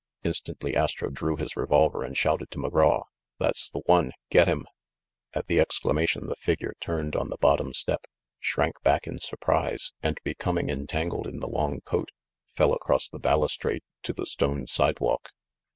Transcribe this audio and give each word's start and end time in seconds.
Instantly 0.23 0.75
Astro 0.75 1.11
drew 1.11 1.35
his 1.35 1.55
revolver 1.55 2.03
and 2.03 2.17
shouted! 2.17 2.49
to 2.49 2.57
McGraw, 2.57 3.03
"That's 3.37 3.69
the 3.69 3.81
one! 3.85 4.13
Get 4.31 4.47
him!" 4.47 4.65
At 5.35 5.45
the 5.45 5.59
exclamation, 5.59 6.25
the 6.25 6.35
figure 6.37 6.73
turned 6.79 7.15
on 7.15 7.29
the 7.29 7.37
bottom 7.37 7.71
step, 7.75 8.05
shrank 8.39 8.81
back 8.81 9.05
in 9.05 9.19
surprise, 9.19 9.93
and 10.01 10.17
becoming 10.23 10.71
entangled 10.71 11.27
in 11.27 11.39
the 11.39 11.47
long 11.47 11.81
coat, 11.81 12.09
fell 12.51 12.73
across 12.73 13.09
the 13.09 13.19
balustrade 13.19 13.83
to 14.01 14.11
the 14.11 14.25
stone 14.25 14.65
sidewalk. 14.65 15.29